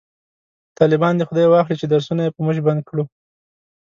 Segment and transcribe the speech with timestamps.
[0.79, 3.03] طالبان دی خداي واخلﺉ چې درسونه یې په موژ بند کړو